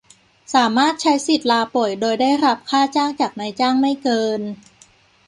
[0.53, 4.41] สามารถใช้สิทธิ์ลาป่วยโดยได้รับค่าจ้างจากนายจ้างไม่เกิน